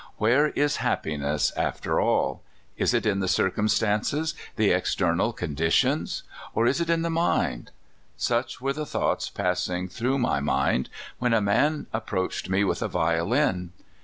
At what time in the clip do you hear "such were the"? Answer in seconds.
8.17-8.83